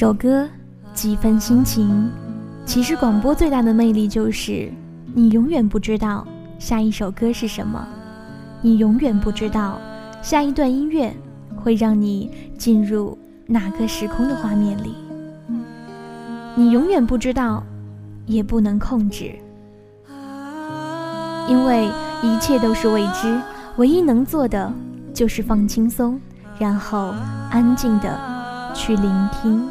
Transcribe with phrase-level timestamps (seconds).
[0.00, 0.48] 首歌，
[0.94, 2.10] 几分心情。
[2.64, 4.72] 其实广播最大的魅力就是，
[5.12, 6.26] 你永远不知道
[6.58, 7.86] 下一首歌是什么，
[8.62, 9.78] 你永远不知道
[10.22, 11.14] 下一段音乐
[11.54, 14.94] 会让你进入哪个时空的画面里，
[16.54, 17.62] 你永远不知道，
[18.24, 19.34] 也不能控制，
[21.46, 21.86] 因为
[22.22, 23.38] 一切都是未知，
[23.76, 24.72] 唯一能做的
[25.12, 26.18] 就是放轻松，
[26.58, 27.12] 然后
[27.50, 28.40] 安静的。
[28.72, 29.68] 去聆听。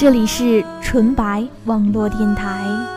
[0.00, 2.87] 这里是纯白网络电台。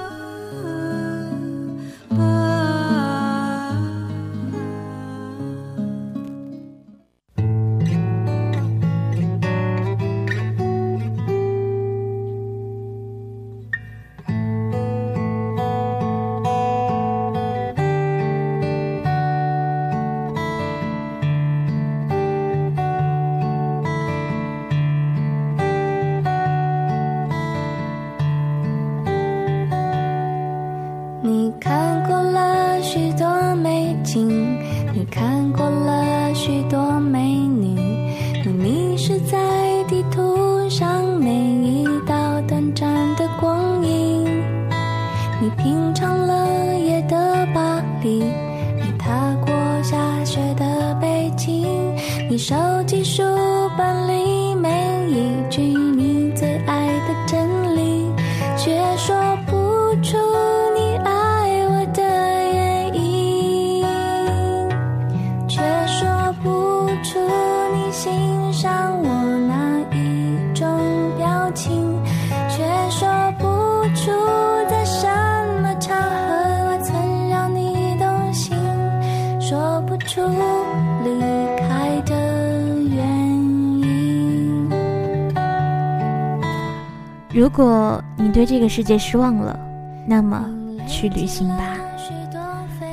[87.53, 89.59] 如果你对这个世界失望了，
[90.07, 90.49] 那么
[90.87, 91.75] 去旅行吧。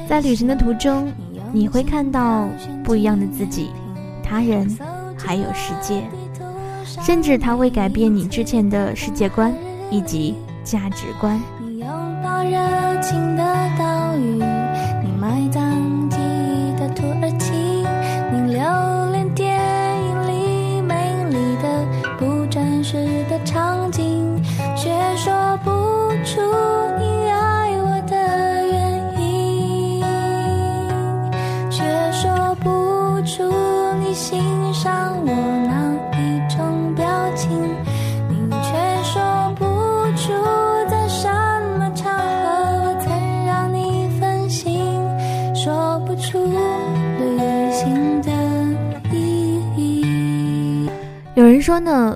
[0.08, 1.12] 在旅行的途中，
[1.52, 2.48] 你会看到
[2.82, 3.70] 不一样的自己、
[4.20, 4.68] 他人，
[5.16, 6.02] 还有世界，
[7.00, 9.54] 甚至它会改变你之前的世界观
[9.92, 11.40] 以及价值观。
[11.60, 11.88] 你拥
[12.20, 13.44] 抱热情的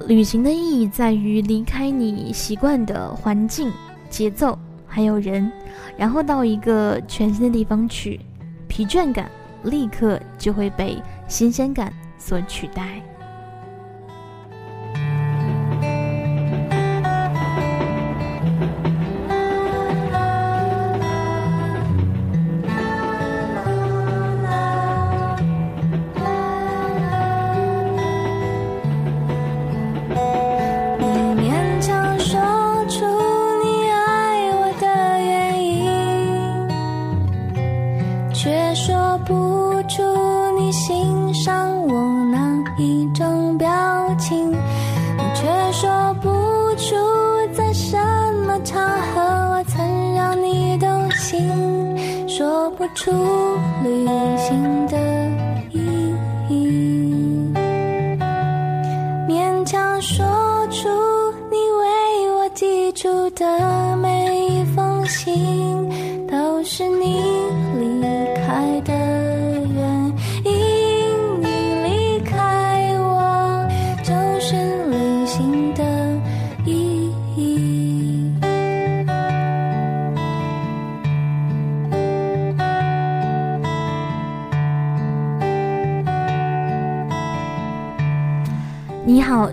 [0.07, 2.33] 旅行的意义在于离开你。
[2.33, 3.71] 习惯的环境、
[4.11, 5.51] 节奏，还有人，
[5.97, 8.21] 然后到一个全新的地方去，
[8.69, 9.31] 疲倦感
[9.65, 13.01] 立刻就会被新鲜感所取代。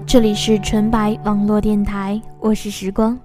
[0.10, 3.16] 这里是纯白网络电台，我是时光。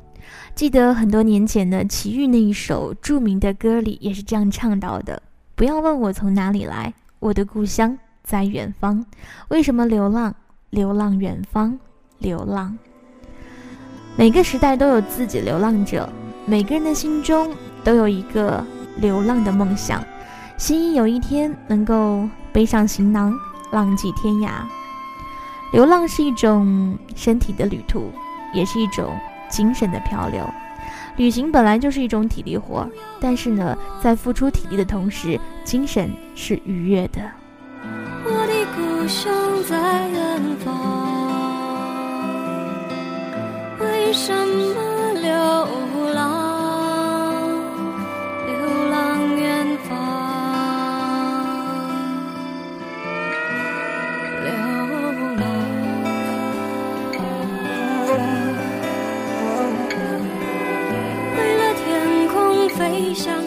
[0.55, 5.23] 记得很多年前的齐豫那一首著名的歌里也是这样唱到的
[5.57, 9.03] ：“不要问我从哪里来，我的故乡在远方。
[9.49, 10.35] 为什么流浪？
[10.69, 11.79] 流浪远方，
[12.19, 12.77] 流浪。
[14.15, 16.07] 每个时代都有自己流浪者，
[16.45, 17.51] 每个人的心中
[17.83, 18.63] 都有一个
[18.99, 20.05] 流浪的梦想，
[20.59, 23.35] 希望有一天能够背上行囊。”
[23.73, 24.51] 浪迹天涯。
[25.75, 28.13] 流浪是一种身体的旅途，
[28.53, 29.13] 也是一种
[29.49, 30.49] 精神的漂流。
[31.17, 32.89] 旅行本来就是一种体力活，
[33.21, 37.21] 但是呢，在付出体力的同时，精神是愉悦的。
[38.25, 39.35] 我的故乡
[39.69, 40.71] 在远方，
[43.81, 44.94] 为什么
[63.15, 63.44] 想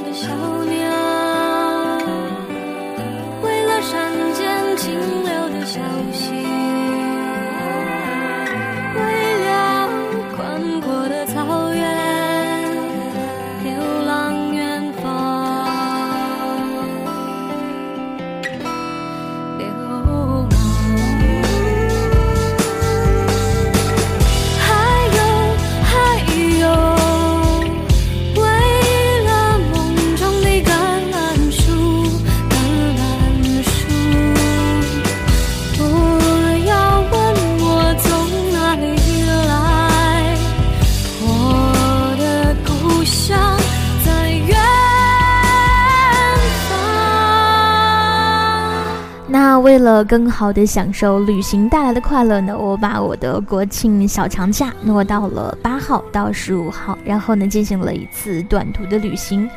[50.04, 59.50] 更好的享受旅行带来的快乐呢，我把我的国庆小长假挪到了八号到十五号，然后呢进行了一次短途的旅行，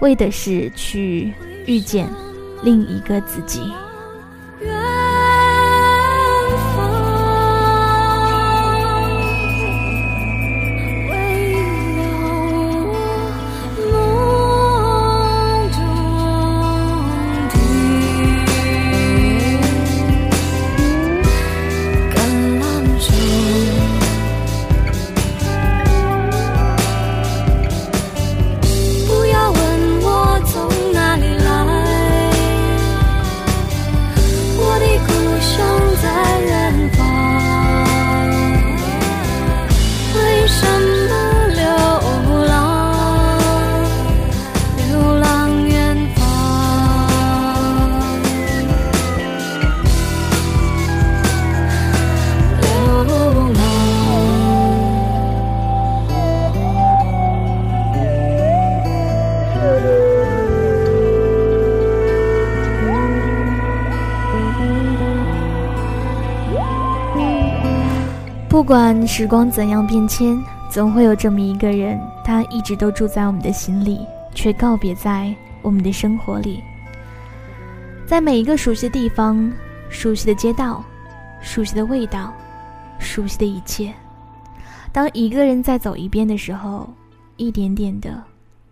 [0.00, 1.32] 为的是去
[1.66, 2.08] 遇见
[2.62, 3.62] 另一个自己。
[68.68, 70.38] 不管时光怎样变迁，
[70.70, 76.62] 总会有这么一个人，他一直都住在我们的心里，却告别在我们的生活里。
[78.06, 79.50] 在每一个熟悉的地方、
[79.88, 80.84] 熟悉的街道、
[81.40, 82.30] 熟悉的味道、
[82.98, 83.90] 熟悉的一切，
[84.92, 86.92] 当一个人再走一遍的时候，
[87.38, 88.22] 一点点的，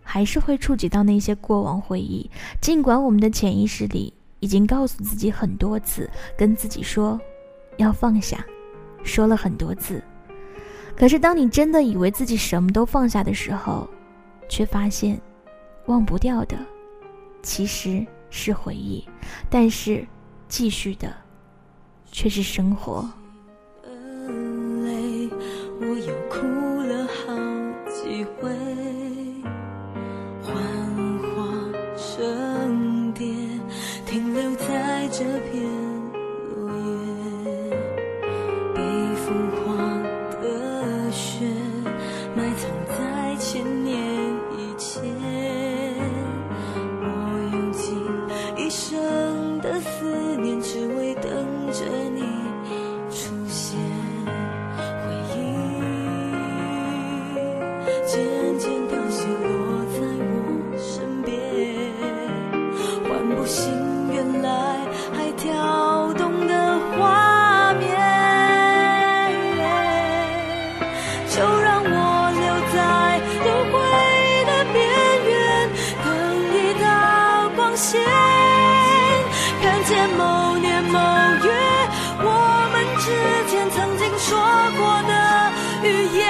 [0.03, 2.31] 还是会触及到那些过往回忆。
[2.61, 6.07] 尽管我们的潜意识里已经告诉自己很多次，
[6.37, 7.19] 跟自己说
[7.79, 8.45] 要放下。
[9.07, 10.03] 说了很多次，
[10.97, 13.89] 可是当你真的以为自己什么都放下的时候，
[14.49, 15.19] 却发现，
[15.87, 16.57] 忘不掉的，
[17.43, 19.03] 其实是回忆，
[19.49, 20.07] 但是
[20.49, 21.15] 继续的，
[22.11, 23.09] 却是生活。
[25.79, 26.26] 我有
[79.61, 81.53] 看见某年某月
[82.21, 84.39] 我们之间曾经说
[84.79, 85.53] 过的
[85.87, 86.25] 语言。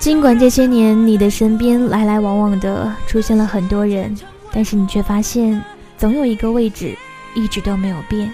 [0.00, 4.12] 尽管这些年你的身边来来往往的出现了很多人，
[4.50, 5.62] 但是你却发现，
[5.96, 6.98] 总有一个位置
[7.36, 8.28] 一直都没有变。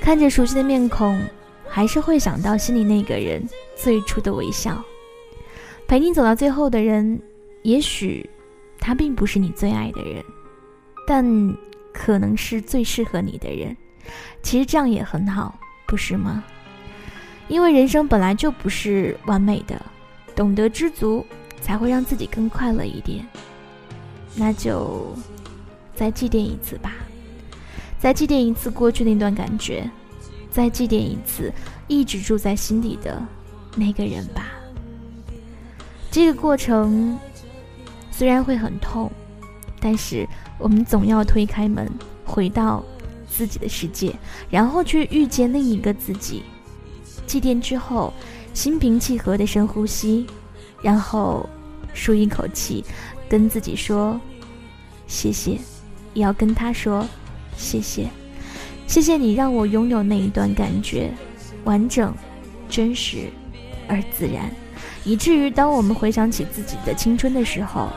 [0.00, 1.16] 看着熟悉的面孔，
[1.68, 4.82] 还是会想到心里那个人最初的微笑。
[5.86, 7.22] 陪你走到最后的人，
[7.62, 8.28] 也许
[8.80, 10.24] 他并不是你最爱的人，
[11.06, 11.24] 但
[11.92, 13.76] 可能是最适合你的人。
[14.42, 16.42] 其实这样也很好，不是吗？
[17.48, 19.80] 因为人生本来就不是完美的，
[20.34, 21.24] 懂得知足
[21.60, 23.26] 才会让自己更快乐一点。
[24.34, 25.16] 那就
[25.94, 26.92] 再祭奠一次吧，
[27.98, 29.88] 再祭奠一次过去那段感觉，
[30.50, 31.52] 再祭奠一次
[31.88, 33.22] 一直住在心底的
[33.74, 34.48] 那个人吧。
[36.10, 37.18] 这个过程
[38.10, 39.10] 虽然会很痛，
[39.86, 40.26] 但是
[40.58, 41.88] 我们总要推开门，
[42.24, 42.84] 回到
[43.30, 44.12] 自己的世界，
[44.50, 46.42] 然后去遇见另一个自己。
[47.24, 48.12] 祭奠之后，
[48.52, 50.26] 心平气和的深呼吸，
[50.82, 51.48] 然后
[51.94, 52.84] 舒一口气，
[53.28, 54.20] 跟自己说
[55.06, 55.52] 谢谢，
[56.14, 57.06] 也要跟他说
[57.56, 58.08] 谢谢，
[58.88, 61.12] 谢谢你让我拥有那一段感觉，
[61.62, 62.12] 完整、
[62.68, 63.30] 真实
[63.86, 64.50] 而自然，
[65.04, 67.88] 以至于当我们回想起自己的青春的时候，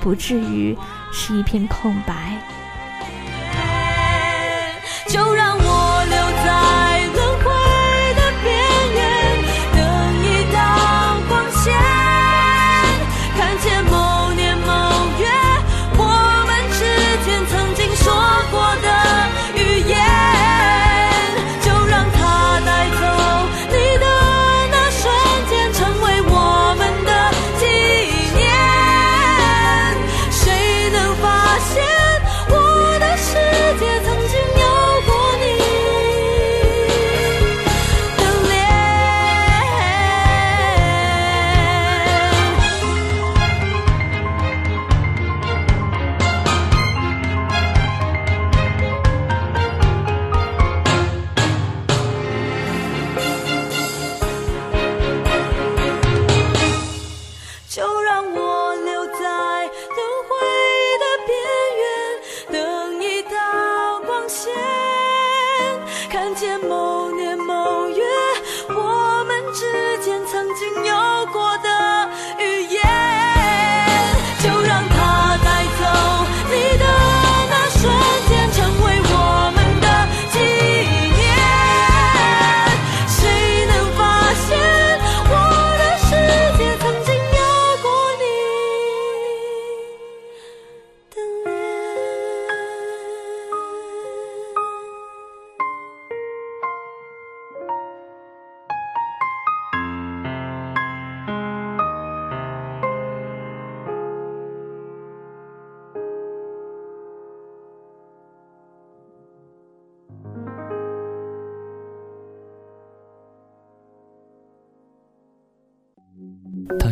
[0.00, 0.76] 不至于
[1.12, 2.38] 是一片空白。
[5.08, 5.47] 就让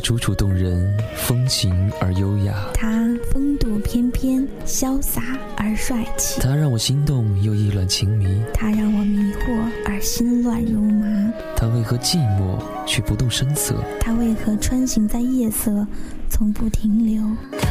[0.06, 2.54] 楚楚动人，风情而优雅。
[2.72, 2.88] 他
[3.32, 5.20] 风度翩翩，潇洒
[5.56, 6.40] 而帅气。
[6.40, 8.40] 他让我心动又意乱情迷。
[8.54, 11.32] 他让我迷惑而心乱如麻。
[11.56, 13.74] 他为何寂寞却不动声色？
[13.98, 15.84] 他为何穿行在夜色，
[16.30, 17.20] 从不停留？
[17.58, 17.68] 他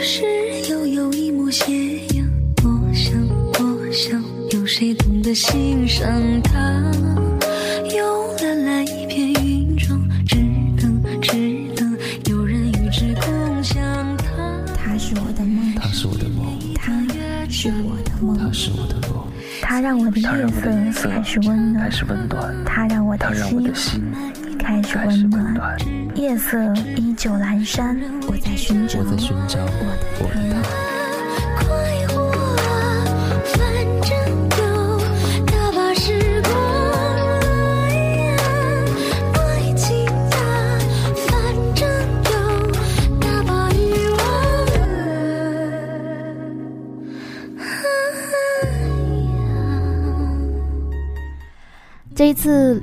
[0.00, 0.24] 是
[0.68, 2.26] 悠悠一抹斜阳，
[2.64, 3.12] 我想，
[3.60, 6.10] 我想，有谁懂得欣赏
[6.42, 6.90] 它？
[19.84, 24.02] 让我的夜夜色色开始温暖他让我的它让我的心
[24.54, 25.78] 心开始温暖。
[26.14, 26.58] 夜色
[26.96, 27.94] 依旧阑珊，
[28.26, 30.83] 我在寻找我在寻找我的他。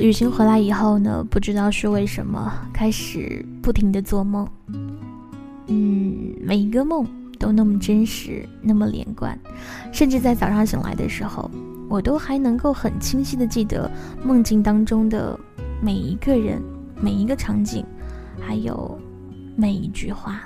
[0.02, 4.48] 旅行回来以后呢，不知道是为什么，开始不停的做梦。
[5.68, 7.06] 嗯，每一个梦
[7.38, 9.38] 都那么真实，那么连贯，
[9.92, 11.52] 甚至在早上醒来的时候，
[11.88, 13.90] 我都还能够很清晰的记得
[14.24, 15.40] 梦境当中的
[15.80, 16.60] 每一个人、
[17.00, 17.86] 每一个场景，
[18.40, 19.00] 还有
[19.56, 20.42] 每一句话。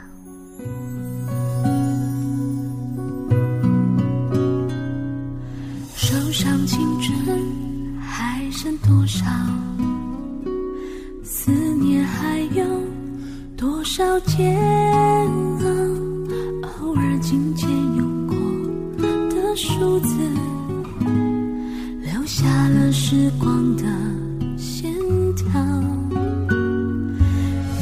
[5.95, 7.39] 手上青春
[8.55, 9.25] 剩多少？
[11.23, 12.63] 思念还有
[13.57, 14.57] 多少煎
[15.59, 15.65] 熬？
[16.79, 18.33] 偶尔紧牵有过
[19.29, 20.15] 的数字，
[22.01, 23.83] 留下了时光的
[24.57, 24.89] 线
[25.35, 25.45] 条。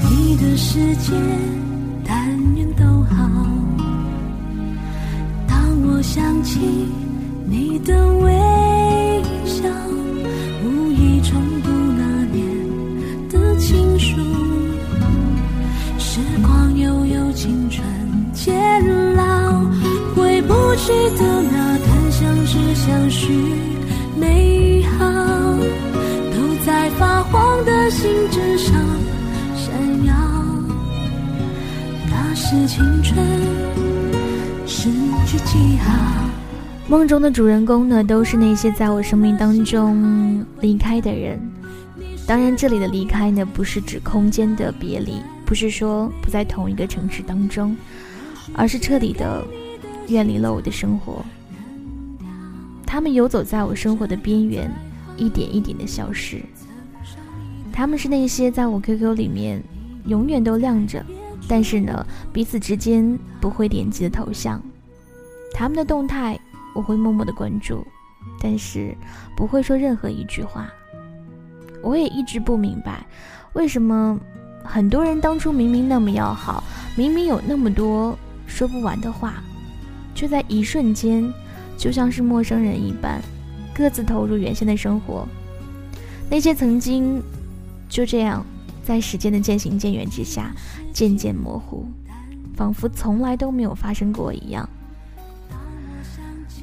[0.10, 1.14] 你的世界，
[2.04, 3.30] 但愿都好。
[5.48, 6.60] 当我想起
[7.46, 8.43] 你的微
[22.86, 23.32] 相许
[24.20, 25.06] 美好，
[26.34, 28.76] 都在发黄的信纸上
[29.56, 30.14] 闪耀。
[32.10, 33.26] 那是青春
[34.68, 34.90] 失
[35.26, 35.94] 去记号。
[36.90, 41.40] 梦中的主人公呢，都是那些在我生命当中离开的人。
[42.28, 47.78] 当然，这里的离开呢，不是指空间的别离，不是说不在同一个城市当中，
[48.54, 49.42] 而是彻底的
[50.10, 51.24] 远离了我的生活。
[52.94, 54.72] 他们游走在我生活的边缘，
[55.18, 56.40] 一点一点的消失。
[57.72, 59.60] 他们是那些在我 QQ 里面
[60.06, 61.04] 永远都亮着，
[61.48, 64.62] 但是呢，彼此之间不会点击的头像。
[65.56, 66.40] 他们的动态
[66.76, 67.84] 我会默默的关注，
[68.40, 68.96] 但是
[69.36, 70.70] 不会说任何一句话。
[71.82, 73.04] 我也一直不明白，
[73.54, 74.20] 为什么
[74.64, 76.64] 很多人当初明明那么要好，
[76.96, 79.42] 明明有那么多说不完的话，
[80.14, 81.34] 却在一瞬间，
[81.78, 83.22] 就像是陌生人一般，
[83.74, 85.28] 各自投入原先的生活。
[86.30, 87.22] 那些曾经
[87.90, 88.46] 就这样
[88.84, 90.52] 在时间的渐行渐远之下
[90.94, 91.86] 渐渐模糊，
[92.56, 94.68] 仿佛从来都没有发生过一样。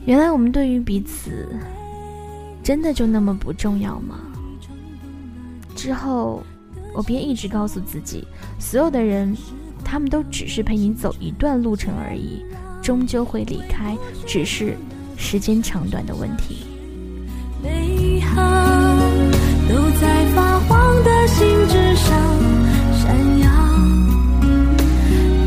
[0.06, 1.46] 原来我们对于彼此，
[2.62, 4.18] 真的就那么不重要吗？
[5.76, 6.42] 之后，
[6.94, 8.26] 我便一直告诉自己，
[8.58, 9.36] 所有的人，
[9.84, 12.44] 他们都只是陪你走一段路程而已，
[12.82, 14.76] 终究会离开，只是
[15.20, 16.64] 时间长短的问题。
[17.62, 18.42] 美好
[19.68, 22.08] 都在发黄的信纸上
[22.96, 23.48] 闪耀，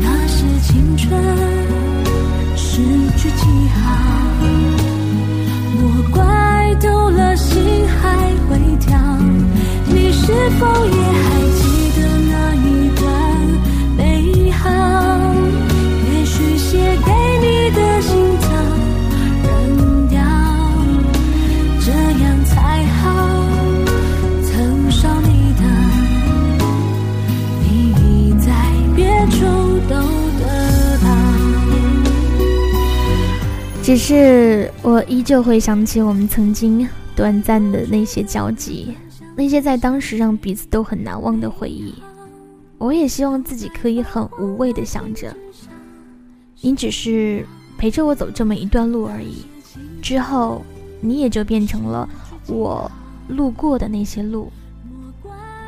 [0.00, 1.20] 那是青春
[2.56, 2.80] 失
[3.18, 3.82] 去记号。
[5.76, 7.60] 我怪丢了心
[8.00, 8.16] 还
[8.48, 8.96] 会跳，
[9.86, 11.26] 你是否也还
[33.94, 38.92] 只是我依旧会想起我们曾经短暂的那些交集，
[39.36, 41.94] 那些在当时让彼此都很难忘的回忆。
[42.76, 45.32] 我也希望自己可以很无畏的想着，
[46.60, 47.46] 你只是
[47.78, 49.44] 陪着我走这么一段路而已，
[50.02, 50.64] 之后
[51.00, 52.08] 你也就变成了
[52.48, 52.90] 我
[53.28, 54.50] 路过的那些路。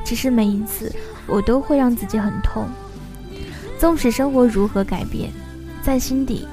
[0.05, 0.93] 只是每一次
[1.29, 2.67] 我都会让自己很痛，
[3.79, 5.31] 纵使生活如何改变，
[5.81, 6.45] 在心底。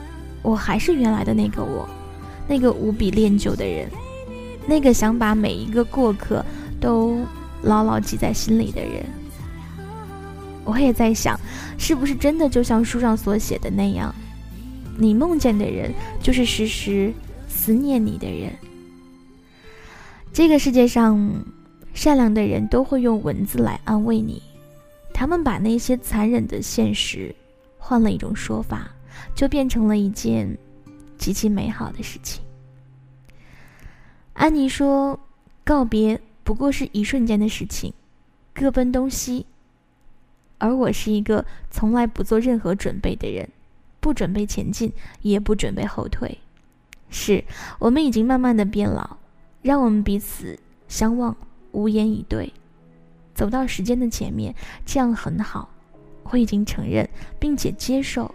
[0.43, 1.89] 我还是原来的那个我，
[2.47, 3.89] 那个无比恋旧的人，
[4.67, 6.45] 那个想把每一个过客
[6.79, 7.25] 都
[7.63, 9.03] 牢牢记在心里的人。
[10.65, 11.39] 我也在想，
[11.77, 14.13] 是不是真的就像书上所写的那样，
[14.97, 17.13] 你梦见的人就是时时
[17.47, 18.53] 思念你的人。
[20.31, 21.19] 这个世界上，
[21.93, 24.41] 善良的人都会用文字来安慰你，
[25.13, 27.33] 他们把那些残忍的现实
[27.77, 28.89] 换了一种说法。
[29.35, 30.57] 就变成了一件
[31.17, 32.43] 极其美好的事情。
[34.33, 35.19] 安妮说
[35.63, 37.93] ：“告别不过是一瞬间的事情，
[38.53, 39.45] 各奔东西。”
[40.57, 43.49] 而我是一个从来不做任何准备的人，
[43.99, 46.39] 不准备前进，也不准备后退。
[47.09, 47.43] 是
[47.79, 49.17] 我们已经慢慢的变老，
[49.61, 50.57] 让我们彼此
[50.87, 51.35] 相望，
[51.71, 52.51] 无言以对，
[53.35, 54.55] 走到时间的前面，
[54.85, 55.69] 这样很好。
[56.23, 57.07] 我已经承认，
[57.39, 58.33] 并且接受。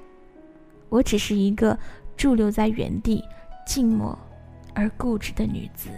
[0.89, 1.79] 我只是一个
[2.17, 3.23] 驻留在原地、
[3.67, 4.19] 静默
[4.75, 5.89] 而固执的女子。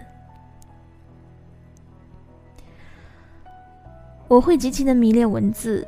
[4.28, 5.86] 我会极其的迷恋文字、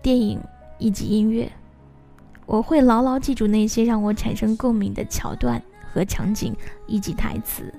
[0.00, 0.40] 电影
[0.78, 1.50] 以及音乐。
[2.46, 6.54] 我会牢牢记住那些让我产生共鸣的桥段和场景
[6.86, 7.72] 以及台词，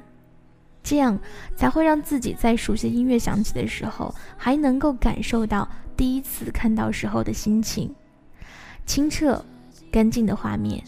[0.82, 1.20] 这样
[1.56, 7.94] 才会让自己在熟悉音乐响起的时候，还能够感受到第一次看到时候的心情，
[8.86, 9.44] 清澈。
[9.92, 10.82] 干净的画面，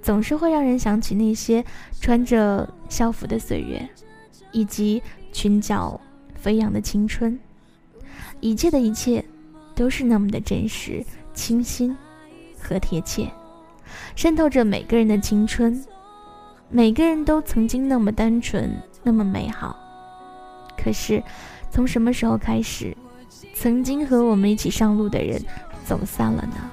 [0.00, 1.64] 总是会让人想起那些
[2.00, 3.86] 穿着校服的岁月，
[4.52, 6.00] 以及裙角
[6.34, 7.38] 飞扬的青春。
[8.40, 9.24] 一切的一切，
[9.74, 11.04] 都是那么的真实、
[11.34, 11.96] 清新
[12.58, 13.28] 和贴切，
[14.14, 15.84] 渗透着每个人的青春。
[16.68, 19.76] 每个人都曾经那么单纯，那么美好。
[20.76, 21.22] 可是，
[21.70, 22.96] 从什么时候开始，
[23.54, 25.38] 曾经和我们一起上路的人
[25.84, 26.70] 走散了呢？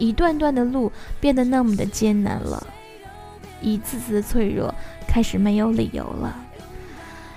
[0.00, 2.66] 一段段的路变得那么的艰难了，
[3.60, 4.74] 一次次的脆弱
[5.06, 6.34] 开始没有理由了，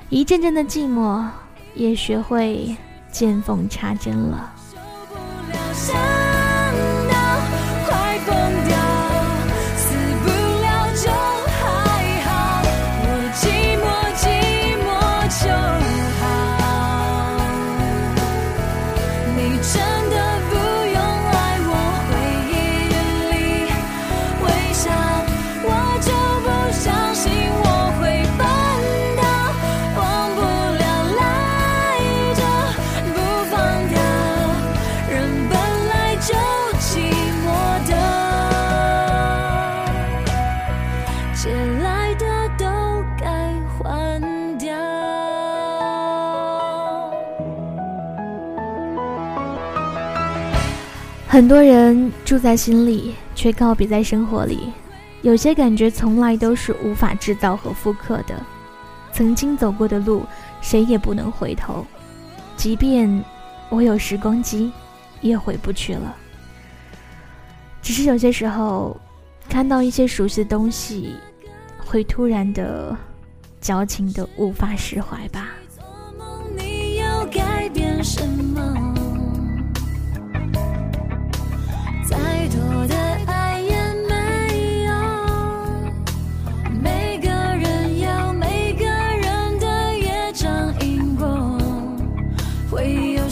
[0.08, 1.28] 一阵阵的寂寞
[1.76, 2.76] 也学会
[3.12, 4.54] 见缝插针了。
[51.34, 54.72] 很多人住在心里，却告别在生活里。
[55.24, 58.40] 有些感觉从来都是无法制造和复刻的。
[59.12, 60.24] 曾经走过的路，
[60.62, 61.84] 谁也不能回头。
[62.56, 63.26] 即便
[63.70, 64.72] 我有时光机，
[65.22, 66.16] 也回不去了。
[67.82, 68.96] 只是有些时候，
[69.50, 71.16] 看到一些熟悉的东西，
[71.84, 72.96] 会突然的
[73.60, 75.50] 矫情的无法释怀吧。
[76.56, 78.53] 你要改变什么？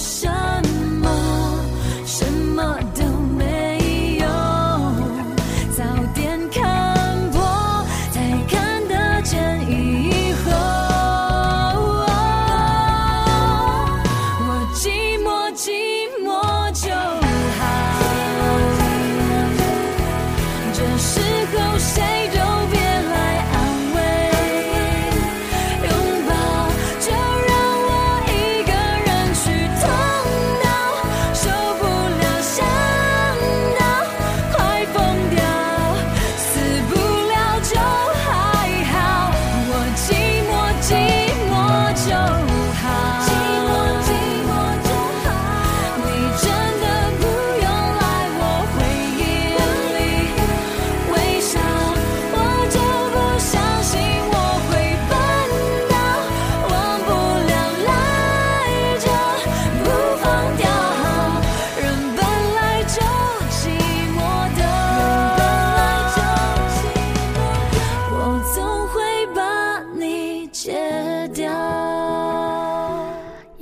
[0.02, 0.41] 生。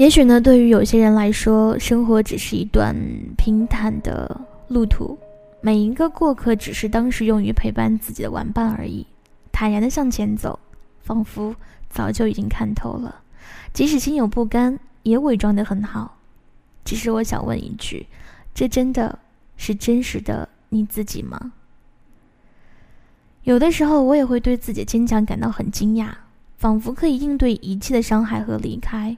[0.10, 2.96] 也许呢，对于有些人来说，生活只是一段
[3.38, 5.16] 平坦的路途，
[5.62, 9.06] 每一个过客只是当时用于陪伴自己的玩伴而已，
[9.52, 10.60] 坦然的向前走，
[11.04, 11.56] 仿佛
[11.92, 13.22] 早就已经看透了，
[13.72, 16.18] 即使心有不甘，也伪装得很好。
[16.84, 18.08] 只是我想问一句，
[18.56, 19.20] 这真的
[19.58, 21.52] 是真实的你自己吗？
[23.44, 26.10] 有的时候，我也会对自己坚强感到很惊讶，
[26.58, 29.16] 仿佛可以应对一切的伤害和离开。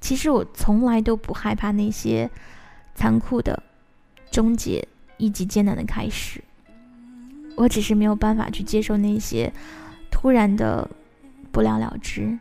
[0.00, 2.30] 其实我从来都不害怕那些
[2.94, 3.62] 残酷的
[4.30, 6.42] 终结以及艰难的开始，
[7.56, 9.52] 我只是没有办法去接受那些
[10.10, 10.88] 突然的
[11.50, 12.38] 不了了之。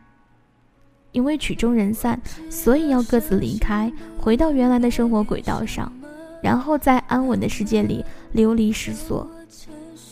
[1.12, 3.90] 因为曲终人散，所以要各自离开，
[4.20, 5.90] 回到原来的生活轨道上，
[6.44, 9.26] 然后在安稳的世界里流离失所。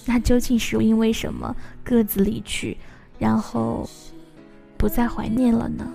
[0.05, 1.53] 那究竟是因为什么
[1.83, 2.77] 各自离去，
[3.19, 3.89] 然后
[4.77, 5.85] 不再怀念了呢？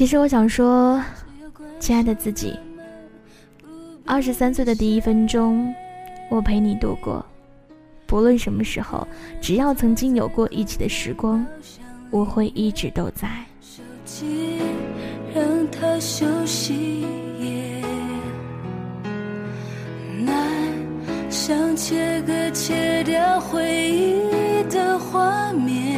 [0.00, 0.98] 其实我想说，
[1.78, 2.58] 亲爱的自己，
[4.06, 5.70] 二十三岁的第一分钟，
[6.30, 7.22] 我陪你度过。
[8.06, 9.06] 不论什么时候，
[9.42, 11.44] 只要曾经有过一起的时光，
[12.10, 13.28] 我会一直都在。
[15.34, 17.04] 让他休息，
[20.24, 20.34] 难
[21.28, 25.89] 想切割切掉回忆的画面，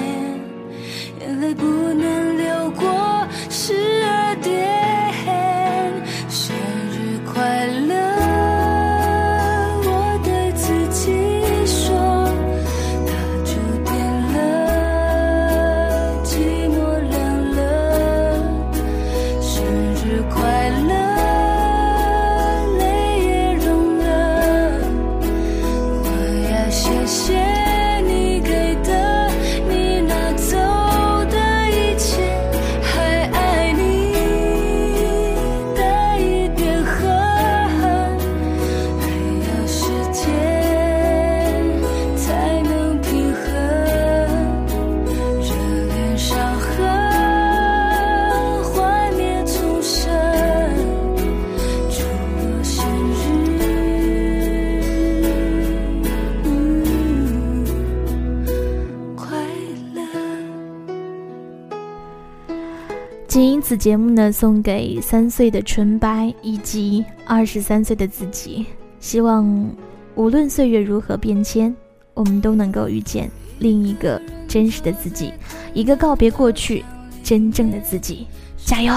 [63.72, 68.66] 此节目呢送给三岁的纯白以及二十三岁的自己。
[69.00, 69.66] 希望
[70.14, 71.74] 无论岁月如何变迁
[72.12, 75.32] 我们都能够遇见另一个真实的自己
[75.72, 76.84] 一个告别过去
[77.24, 78.26] 真正的自己。
[78.58, 78.92] 加油！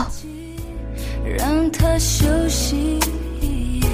[1.24, 3.00] 让休息
[3.40, 3.88] 一夜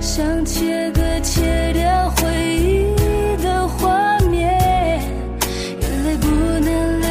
[0.00, 5.02] 想切割切掉回忆的画面
[6.20, 6.28] 不
[6.60, 7.01] 能